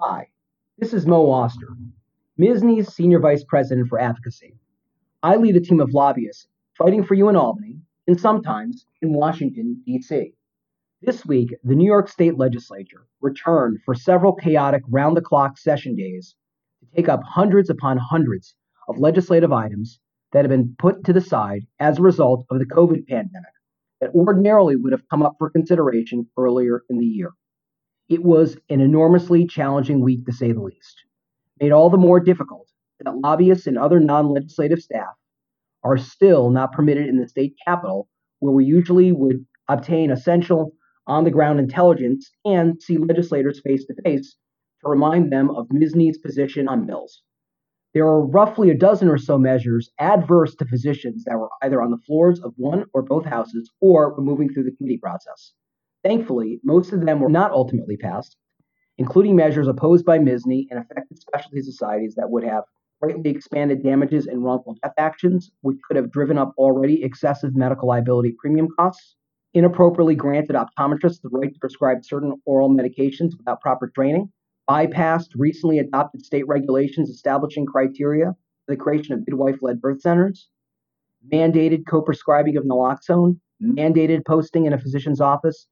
Hi, 0.00 0.28
this 0.78 0.94
is 0.94 1.08
Moe 1.08 1.28
Auster, 1.28 1.76
MSSNY's 2.38 2.94
Senior 2.94 3.18
Vice 3.18 3.42
President 3.42 3.88
for 3.88 3.98
Advocacy. 3.98 4.54
I 5.24 5.34
lead 5.34 5.56
a 5.56 5.60
team 5.60 5.80
of 5.80 5.92
lobbyists 5.92 6.46
fighting 6.76 7.02
for 7.02 7.14
you 7.14 7.28
in 7.28 7.34
Albany 7.34 7.80
and 8.06 8.20
sometimes 8.20 8.86
in 9.02 9.12
Washington, 9.12 9.82
D.C. 9.84 10.34
This 11.02 11.26
week, 11.26 11.52
the 11.64 11.74
New 11.74 11.84
York 11.84 12.08
State 12.08 12.38
Legislature 12.38 13.08
returned 13.20 13.80
for 13.84 13.96
several 13.96 14.34
chaotic 14.34 14.84
round 14.88 15.16
the 15.16 15.20
clock 15.20 15.58
session 15.58 15.96
days 15.96 16.36
to 16.78 16.86
take 16.94 17.08
up 17.08 17.24
hundreds 17.24 17.68
upon 17.68 17.96
hundreds 17.98 18.54
of 18.88 19.00
legislative 19.00 19.52
items 19.52 19.98
that 20.30 20.44
have 20.44 20.50
been 20.50 20.76
put 20.78 21.02
to 21.06 21.12
the 21.12 21.20
side 21.20 21.66
as 21.80 21.98
a 21.98 22.02
result 22.02 22.46
of 22.50 22.60
the 22.60 22.66
COVID 22.66 23.08
pandemic 23.08 23.50
that 24.00 24.14
ordinarily 24.14 24.76
would 24.76 24.92
have 24.92 25.08
come 25.08 25.24
up 25.24 25.34
for 25.38 25.50
consideration 25.50 26.28
earlier 26.36 26.84
in 26.88 26.98
the 26.98 27.04
year. 27.04 27.32
It 28.08 28.24
was 28.24 28.56
an 28.70 28.80
enormously 28.80 29.46
challenging 29.46 30.00
week, 30.00 30.24
to 30.24 30.32
say 30.32 30.52
the 30.52 30.62
least, 30.62 31.04
made 31.60 31.72
all 31.72 31.90
the 31.90 31.98
more 31.98 32.20
difficult 32.20 32.68
that 33.00 33.16
lobbyists 33.18 33.66
and 33.66 33.76
other 33.76 34.00
non 34.00 34.28
legislative 34.32 34.80
staff 34.80 35.14
are 35.84 35.98
still 35.98 36.48
not 36.50 36.72
permitted 36.72 37.06
in 37.06 37.18
the 37.18 37.28
state 37.28 37.54
capitol, 37.64 38.08
where 38.38 38.52
we 38.52 38.64
usually 38.64 39.12
would 39.12 39.44
obtain 39.68 40.10
essential 40.10 40.72
on 41.06 41.24
the 41.24 41.30
ground 41.30 41.60
intelligence 41.60 42.30
and 42.44 42.82
see 42.82 42.96
legislators 42.96 43.60
face 43.60 43.84
to 43.86 43.94
face 44.02 44.36
to 44.82 44.88
remind 44.88 45.30
them 45.30 45.50
of 45.50 45.68
MSSNY's 45.68 46.18
position 46.18 46.66
on 46.66 46.86
bills. 46.86 47.22
There 47.92 48.06
are 48.06 48.24
roughly 48.24 48.70
a 48.70 48.76
dozen 48.76 49.08
or 49.08 49.18
so 49.18 49.38
measures 49.38 49.90
adverse 49.98 50.54
to 50.56 50.64
physicians 50.64 51.24
that 51.24 51.38
were 51.38 51.50
either 51.62 51.82
on 51.82 51.90
the 51.90 51.98
floors 52.06 52.40
of 52.40 52.54
one 52.56 52.86
or 52.94 53.02
both 53.02 53.24
houses 53.24 53.70
or 53.80 54.14
were 54.14 54.22
moving 54.22 54.48
through 54.48 54.64
the 54.64 54.76
committee 54.76 54.98
process. 54.98 55.52
Thankfully, 56.04 56.60
most 56.62 56.92
of 56.92 57.04
them 57.04 57.20
were 57.20 57.28
not 57.28 57.50
ultimately 57.50 57.96
passed, 57.96 58.36
including 58.98 59.34
measures 59.34 59.66
opposed 59.66 60.04
by 60.04 60.18
MSSNY 60.18 60.68
and 60.70 60.78
affected 60.78 61.18
specialty 61.18 61.60
societies 61.60 62.14
that 62.14 62.30
would 62.30 62.44
have 62.44 62.64
greatly 63.00 63.30
expanded 63.30 63.82
damages 63.82 64.26
and 64.26 64.44
wrongful 64.44 64.76
death 64.82 64.94
actions, 64.96 65.50
which 65.62 65.78
could 65.86 65.96
have 65.96 66.10
driven 66.10 66.38
up 66.38 66.52
already 66.56 67.02
excessive 67.02 67.56
medical 67.56 67.88
liability 67.88 68.34
premium 68.38 68.68
costs, 68.78 69.16
inappropriately 69.54 70.14
granted 70.14 70.56
optometrists 70.56 71.20
the 71.20 71.28
right 71.30 71.52
to 71.52 71.60
prescribe 71.60 72.04
certain 72.04 72.34
oral 72.44 72.70
medications 72.70 73.36
without 73.36 73.60
proper 73.60 73.88
training, 73.88 74.30
bypassed 74.68 75.30
recently 75.34 75.78
adopted 75.78 76.24
state 76.24 76.46
regulations 76.46 77.08
establishing 77.08 77.66
criteria 77.66 78.36
for 78.66 78.74
the 78.74 78.76
creation 78.76 79.14
of 79.14 79.20
midwife 79.26 79.62
led 79.62 79.80
birth 79.80 80.00
centers, 80.00 80.48
mandated 81.32 81.86
co 81.88 82.02
prescribing 82.02 82.56
of 82.56 82.64
naloxone, 82.64 83.38
mandated 83.62 84.24
posting 84.24 84.66
in 84.66 84.72
a 84.72 84.78
physician's 84.78 85.20
office 85.20 85.66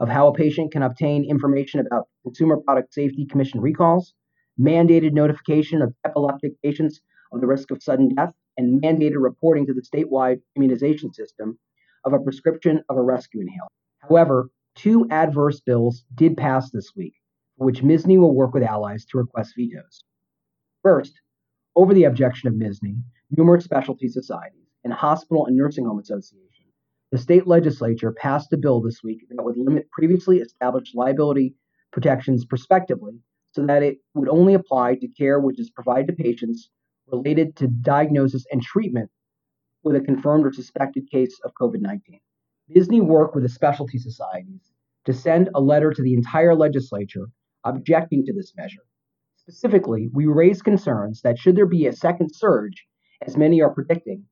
of 0.00 0.08
how 0.08 0.26
a 0.26 0.34
patient 0.34 0.72
can 0.72 0.82
obtain 0.82 1.28
information 1.28 1.80
about 1.80 2.08
Consumer 2.24 2.56
Product 2.56 2.92
Safety 2.92 3.26
Commission 3.26 3.60
recalls, 3.60 4.14
mandated 4.58 5.12
notification 5.12 5.82
of 5.82 5.94
epileptic 6.04 6.52
patients 6.62 7.00
of 7.32 7.40
the 7.40 7.46
risk 7.46 7.70
of 7.70 7.82
sudden 7.82 8.14
death, 8.14 8.32
and 8.56 8.82
mandated 8.82 9.22
reporting 9.22 9.66
to 9.66 9.74
the 9.74 9.82
statewide 9.82 10.40
immunization 10.56 11.12
system 11.12 11.58
of 12.04 12.12
a 12.12 12.18
prescription 12.18 12.82
of 12.88 12.96
a 12.96 13.02
rescue 13.02 13.40
inhaler. 13.40 13.68
However, 13.98 14.50
two 14.74 15.06
adverse 15.10 15.60
bills 15.60 16.04
did 16.14 16.36
pass 16.36 16.70
this 16.70 16.92
week 16.96 17.14
for 17.58 17.66
which 17.66 17.82
MSSNY 17.82 18.18
will 18.18 18.34
work 18.34 18.54
with 18.54 18.62
allies 18.62 19.04
to 19.06 19.18
request 19.18 19.54
vetoes. 19.54 20.02
First, 20.82 21.20
over 21.76 21.92
the 21.92 22.04
objection 22.04 22.48
of 22.48 22.54
MSSNY, 22.54 22.96
numerous 23.30 23.64
specialty 23.64 24.08
societies, 24.08 24.66
and 24.82 24.92
hospital 24.92 25.46
and 25.46 25.56
nursing 25.56 25.84
home 25.84 25.98
association, 25.98 26.59
the 27.10 27.18
state 27.18 27.46
legislature 27.46 28.12
passed 28.12 28.52
a 28.52 28.56
bill 28.56 28.80
this 28.80 29.02
week 29.02 29.26
that 29.28 29.42
would 29.42 29.56
limit 29.56 29.90
previously 29.90 30.38
established 30.38 30.94
liability 30.94 31.54
protections 31.92 32.44
prospectively 32.44 33.14
so 33.52 33.66
that 33.66 33.82
it 33.82 33.98
would 34.14 34.28
only 34.28 34.54
apply 34.54 34.94
to 34.94 35.08
care 35.08 35.40
which 35.40 35.58
is 35.58 35.70
provided 35.70 36.06
to 36.06 36.22
patients 36.22 36.70
related 37.08 37.56
to 37.56 37.66
diagnosis 37.66 38.44
and 38.52 38.62
treatment 38.62 39.10
with 39.82 39.96
a 39.96 40.00
confirmed 40.00 40.46
or 40.46 40.52
suspected 40.52 41.10
case 41.10 41.38
of 41.44 41.52
COVID 41.60 41.80
19. 41.80 42.20
MSSNY 42.76 43.00
worked 43.00 43.34
with 43.34 43.42
the 43.42 43.48
specialty 43.48 43.98
societies 43.98 44.70
to 45.04 45.12
send 45.12 45.48
a 45.54 45.60
letter 45.60 45.92
to 45.92 46.02
the 46.02 46.14
entire 46.14 46.54
legislature 46.54 47.26
objecting 47.64 48.24
to 48.24 48.32
this 48.32 48.52
measure. 48.56 48.82
Specifically, 49.36 50.08
we 50.12 50.26
raise 50.26 50.62
concerns 50.62 51.22
that 51.22 51.38
should 51.38 51.56
there 51.56 51.66
be 51.66 51.86
a 51.86 51.92
second 51.92 52.30
surge, 52.32 52.86
as 53.26 53.36
many 53.36 53.60
are 53.60 53.74
predicting, 53.74 54.24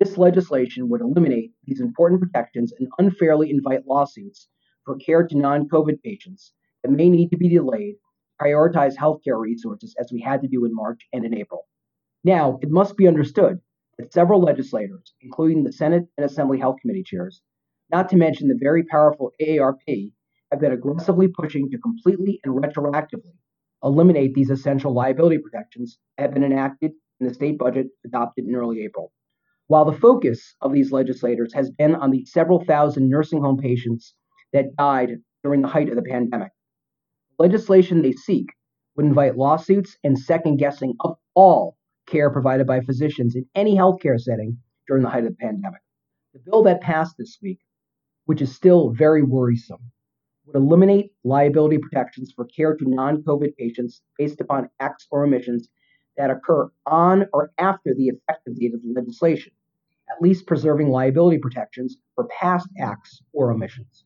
this 0.00 0.16
legislation 0.16 0.88
would 0.88 1.02
eliminate 1.02 1.52
these 1.64 1.80
important 1.80 2.20
protections 2.20 2.72
and 2.78 2.88
unfairly 2.98 3.50
invite 3.50 3.86
lawsuits 3.86 4.48
for 4.84 4.96
care 4.96 5.26
to 5.26 5.36
non 5.36 5.68
COVID 5.68 6.02
patients 6.02 6.54
that 6.82 6.90
may 6.90 7.10
need 7.10 7.28
to 7.28 7.36
be 7.36 7.50
delayed, 7.50 7.96
prioritize 8.40 8.96
healthcare 8.96 9.38
resources 9.38 9.94
as 10.00 10.10
we 10.10 10.20
had 10.20 10.40
to 10.40 10.48
do 10.48 10.64
in 10.64 10.74
March 10.74 11.06
and 11.12 11.26
in 11.26 11.34
April. 11.34 11.66
Now, 12.24 12.58
it 12.62 12.70
must 12.70 12.96
be 12.96 13.06
understood 13.06 13.60
that 13.98 14.12
several 14.12 14.40
legislators, 14.40 15.12
including 15.20 15.64
the 15.64 15.72
Senate 15.72 16.06
and 16.16 16.24
Assembly 16.24 16.58
Health 16.58 16.76
Committee 16.80 17.04
chairs, 17.04 17.42
not 17.90 18.08
to 18.08 18.16
mention 18.16 18.48
the 18.48 18.58
very 18.58 18.84
powerful 18.84 19.32
AARP, 19.40 20.12
have 20.50 20.60
been 20.60 20.72
aggressively 20.72 21.28
pushing 21.28 21.70
to 21.70 21.78
completely 21.78 22.40
and 22.42 22.54
retroactively 22.54 23.34
eliminate 23.82 24.34
these 24.34 24.50
essential 24.50 24.94
liability 24.94 25.38
protections 25.38 25.98
that 26.16 26.24
have 26.24 26.34
been 26.34 26.44
enacted 26.44 26.92
in 27.20 27.26
the 27.26 27.34
state 27.34 27.58
budget 27.58 27.88
adopted 28.04 28.46
in 28.46 28.54
early 28.54 28.82
April. 28.82 29.12
While 29.70 29.84
the 29.84 29.92
focus 29.92 30.56
of 30.60 30.72
these 30.72 30.90
legislators 30.90 31.54
has 31.54 31.70
been 31.70 31.94
on 31.94 32.10
the 32.10 32.24
several 32.24 32.64
thousand 32.64 33.08
nursing 33.08 33.40
home 33.40 33.56
patients 33.56 34.16
that 34.52 34.74
died 34.74 35.18
during 35.44 35.62
the 35.62 35.68
height 35.68 35.88
of 35.88 35.94
the 35.94 36.02
pandemic, 36.02 36.50
the 37.38 37.44
legislation 37.44 38.02
they 38.02 38.10
seek 38.10 38.48
would 38.96 39.06
invite 39.06 39.36
lawsuits 39.36 39.96
and 40.02 40.18
second 40.18 40.56
guessing 40.56 40.94
of 40.98 41.18
all 41.36 41.76
care 42.08 42.30
provided 42.30 42.66
by 42.66 42.80
physicians 42.80 43.36
in 43.36 43.46
any 43.54 43.76
healthcare 43.76 44.18
setting 44.18 44.58
during 44.88 45.04
the 45.04 45.08
height 45.08 45.22
of 45.24 45.30
the 45.30 45.36
pandemic. 45.36 45.82
The 46.34 46.40
bill 46.40 46.64
that 46.64 46.80
passed 46.80 47.14
this 47.16 47.38
week, 47.40 47.60
which 48.24 48.42
is 48.42 48.52
still 48.52 48.90
very 48.90 49.22
worrisome, 49.22 49.92
would 50.46 50.56
eliminate 50.56 51.12
liability 51.22 51.78
protections 51.78 52.32
for 52.34 52.44
care 52.44 52.74
to 52.74 52.90
non 52.90 53.22
COVID 53.22 53.54
patients 53.54 54.02
based 54.18 54.40
upon 54.40 54.68
acts 54.80 55.06
or 55.12 55.22
omissions 55.22 55.68
that 56.16 56.28
occur 56.28 56.68
on 56.86 57.26
or 57.32 57.52
after 57.56 57.94
the 57.94 58.08
effective 58.08 58.56
date 58.56 58.74
of 58.74 58.82
the 58.82 58.92
legislation, 58.92 59.52
at 60.10 60.20
least 60.20 60.46
preserving 60.46 60.90
liability 60.90 61.38
protections 61.38 61.96
for 62.14 62.26
past 62.28 62.68
acts 62.78 63.22
or 63.32 63.50
omissions. 63.50 64.04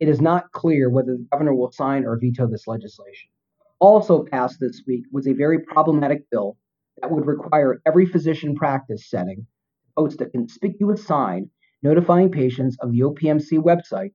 It 0.00 0.08
is 0.08 0.20
not 0.20 0.50
clear 0.52 0.90
whether 0.90 1.16
the 1.16 1.26
governor 1.30 1.54
will 1.54 1.70
sign 1.70 2.04
or 2.04 2.18
veto 2.18 2.46
this 2.46 2.66
legislation. 2.66 3.30
Also 3.78 4.24
passed 4.24 4.58
this 4.60 4.82
week 4.86 5.04
was 5.12 5.26
a 5.26 5.32
very 5.32 5.60
problematic 5.60 6.28
bill 6.30 6.56
that 7.00 7.10
would 7.10 7.26
require 7.26 7.80
every 7.86 8.06
physician 8.06 8.54
practice 8.54 9.08
setting 9.08 9.38
to 9.38 9.92
post 9.96 10.20
a 10.20 10.26
conspicuous 10.26 11.06
sign 11.06 11.50
notifying 11.82 12.30
patients 12.30 12.76
of 12.80 12.90
the 12.92 13.00
OPMC 13.00 13.58
website 13.58 14.12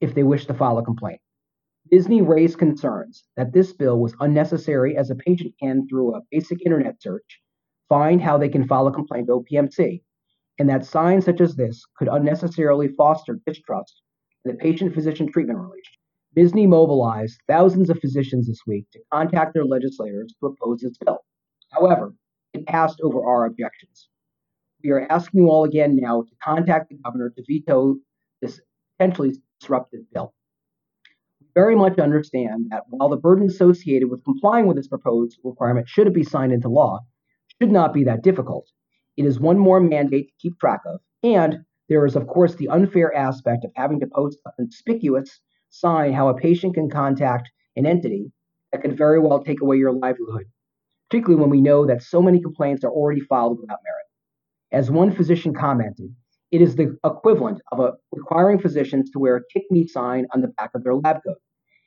if 0.00 0.14
they 0.14 0.22
wish 0.22 0.46
to 0.46 0.54
file 0.54 0.78
a 0.78 0.84
complaint. 0.84 1.20
MSSNY 1.92 2.26
raised 2.26 2.58
concerns 2.58 3.24
that 3.36 3.52
this 3.52 3.72
bill 3.72 3.98
was 3.98 4.14
unnecessary 4.20 4.96
as 4.96 5.10
a 5.10 5.16
patient 5.16 5.52
can, 5.60 5.86
through 5.88 6.14
a 6.14 6.20
basic 6.30 6.64
internet 6.64 7.02
search, 7.02 7.40
find 7.88 8.22
how 8.22 8.38
they 8.38 8.48
can 8.48 8.66
file 8.66 8.86
a 8.86 8.92
complaint 8.92 9.26
to 9.26 9.42
OPMC, 9.42 10.00
and 10.58 10.68
that 10.68 10.84
signs 10.84 11.24
such 11.24 11.40
as 11.40 11.56
this 11.56 11.84
could 11.96 12.08
unnecessarily 12.08 12.88
foster 12.88 13.40
distrust 13.46 14.02
in 14.44 14.52
the 14.52 14.58
patient 14.58 14.94
physician 14.94 15.30
treatment 15.30 15.58
relationship. 15.58 15.98
MSSNY 16.36 16.66
mobilized 16.66 17.40
thousands 17.46 17.90
of 17.90 17.98
physicians 17.98 18.48
this 18.48 18.60
week 18.66 18.86
to 18.92 19.00
contact 19.12 19.54
their 19.54 19.64
legislators 19.64 20.34
to 20.40 20.46
oppose 20.46 20.80
this 20.80 20.96
bill. 21.04 21.18
However, 21.70 22.14
it 22.54 22.66
passed 22.66 23.00
over 23.02 23.24
our 23.24 23.46
objections. 23.46 24.08
We 24.82 24.90
are 24.90 25.06
asking 25.10 25.42
you 25.42 25.48
all 25.48 25.64
again 25.64 25.96
now 25.96 26.22
to 26.22 26.30
contact 26.42 26.88
the 26.88 26.96
governor 26.96 27.30
to 27.30 27.44
veto 27.46 27.96
this 28.40 28.60
potentially 28.98 29.34
disruptive 29.60 30.00
bill. 30.12 30.34
We 31.40 31.46
very 31.54 31.76
much 31.76 31.98
understand 31.98 32.66
that 32.70 32.84
while 32.88 33.08
the 33.08 33.16
burden 33.16 33.46
associated 33.46 34.10
with 34.10 34.24
complying 34.24 34.66
with 34.66 34.76
this 34.76 34.88
proposed 34.88 35.38
requirement, 35.44 35.88
should 35.88 36.06
it 36.06 36.14
be 36.14 36.24
signed 36.24 36.52
into 36.52 36.68
law, 36.68 37.00
should 37.60 37.70
not 37.70 37.92
be 37.92 38.04
that 38.04 38.22
difficult. 38.22 38.66
It 39.16 39.24
is 39.24 39.38
one 39.38 39.58
more 39.58 39.80
mandate 39.80 40.28
to 40.28 40.34
keep 40.40 40.58
track 40.58 40.80
of, 40.86 41.00
and 41.22 41.64
there 41.88 42.06
is, 42.06 42.16
of 42.16 42.26
course, 42.26 42.54
the 42.54 42.68
unfair 42.68 43.14
aspect 43.14 43.64
of 43.64 43.72
having 43.74 44.00
to 44.00 44.06
post 44.06 44.38
a 44.46 44.52
conspicuous 44.52 45.40
sign 45.68 46.12
how 46.12 46.28
a 46.28 46.34
patient 46.34 46.74
can 46.74 46.88
contact 46.88 47.50
an 47.76 47.86
entity 47.86 48.32
that 48.70 48.80
could 48.80 48.96
very 48.96 49.18
well 49.18 49.42
take 49.42 49.60
away 49.60 49.76
your 49.76 49.92
livelihood, 49.92 50.46
particularly 51.10 51.40
when 51.40 51.50
we 51.50 51.60
know 51.60 51.86
that 51.86 52.02
so 52.02 52.22
many 52.22 52.40
complaints 52.40 52.84
are 52.84 52.90
already 52.90 53.20
filed 53.20 53.60
without 53.60 53.80
merit. 53.84 54.06
As 54.72 54.90
one 54.90 55.14
physician 55.14 55.52
commented, 55.52 56.14
it 56.50 56.62
is 56.62 56.76
the 56.76 56.96
equivalent 57.04 57.60
of 57.72 57.80
a, 57.80 57.92
requiring 58.12 58.58
physicians 58.58 59.10
to 59.10 59.18
wear 59.18 59.36
a 59.36 59.42
kick 59.52 59.64
me 59.70 59.86
sign 59.86 60.26
on 60.34 60.40
the 60.40 60.48
back 60.48 60.70
of 60.74 60.84
their 60.84 60.94
lab 60.94 61.22
coat. 61.26 61.38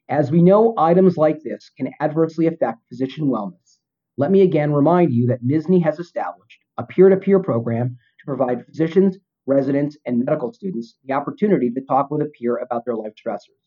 As 0.10 0.30
we 0.30 0.44
know, 0.44 0.75
items 0.78 1.18
like 1.18 1.42
this 1.44 1.71
can 1.75 1.92
adversely 2.00 2.45
affect 2.45 2.88
physician 2.89 3.25
wellness. 3.25 3.78
Let 4.18 4.30
me 4.30 4.42
again 4.42 4.71
remind 4.71 5.13
you 5.13 5.28
that 5.28 5.44
MSSNY 5.44 5.83
has 5.83 5.98
established 6.00 6.60
a 6.77 6.83
peer 6.86 7.10
to 7.10 7.18
peer 7.18 7.39
program 7.39 7.98
to 8.19 8.25
provide 8.25 8.66
physicians, 8.66 9.18
residents, 9.45 9.98
and 10.06 10.24
medical 10.24 10.54
students 10.54 10.98
the 11.06 11.13
opportunity 11.13 11.69
to 11.69 11.81
talk 11.81 12.10
with 12.12 12.22
a 12.22 12.31
peer 12.38 12.57
about 12.57 12.83
their 12.86 12.95
life 12.95 13.13
stressors. 13.13 13.60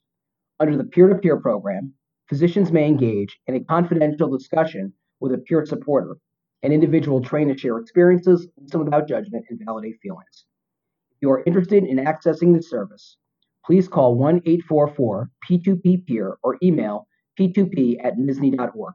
Under 0.60 0.76
the 0.76 0.84
peer 0.84 1.08
to 1.08 1.14
peer 1.14 1.38
program, 1.40 1.94
physicians 2.28 2.72
may 2.72 2.87
engage 2.87 3.38
in 3.46 3.55
a 3.55 3.64
confidential 3.64 4.28
discussion 4.28 4.93
with 5.20 5.32
a 5.32 5.38
peer 5.38 5.64
supporter, 5.64 6.16
an 6.62 6.72
individual 6.72 7.22
trained 7.22 7.52
to 7.52 7.58
share 7.58 7.78
experiences, 7.78 8.49
listen 8.56 8.84
without 8.84 9.08
judgment, 9.08 9.44
and 9.49 9.61
validate 9.64 9.99
feelings. 10.02 10.46
If 11.12 11.19
you 11.22 11.31
are 11.31 11.43
interested 11.46 11.84
in 11.84 11.99
accessing 11.99 12.54
this 12.54 12.69
service, 12.69 13.16
please 13.64 13.88
call 13.88 14.16
1 14.16 14.43
844 14.44 15.31
P2P 15.49 16.06
Peer 16.06 16.38
or 16.43 16.58
email 16.62 17.06
p2p 17.38 18.04
at 18.04 18.16
MSSNY.org. 18.16 18.94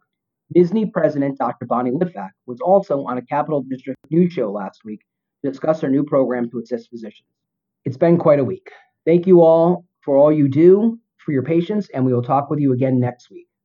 MSSNY 0.55 0.91
President 0.91 1.37
Dr. 1.37 1.65
Bonnie 1.65 1.91
Litvack 1.91 2.31
was 2.45 2.59
also 2.59 3.05
on 3.05 3.17
a 3.17 3.21
Capital 3.21 3.63
District 3.63 3.99
news 4.11 4.33
show 4.33 4.51
last 4.51 4.81
week 4.83 5.01
to 5.43 5.51
discuss 5.51 5.81
her 5.81 5.89
new 5.89 6.03
program 6.03 6.49
to 6.51 6.59
assist 6.59 6.89
physicians. 6.89 7.27
It's 7.85 7.97
been 7.97 8.17
quite 8.17 8.39
a 8.39 8.43
week. 8.43 8.69
Thank 9.05 9.25
you 9.27 9.41
all 9.41 9.85
for 10.01 10.17
all 10.17 10.31
you 10.31 10.47
do, 10.47 10.99
for 11.17 11.31
your 11.31 11.43
patience, 11.43 11.89
and 11.93 12.05
we 12.05 12.13
will 12.13 12.21
talk 12.21 12.49
with 12.49 12.59
you 12.59 12.73
again 12.73 12.99
next 12.99 13.29
week. 13.29 13.47